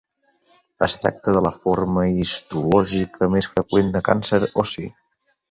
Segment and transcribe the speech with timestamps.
[0.85, 4.91] Es tracta de la forma histològica més freqüent de càncer ossi.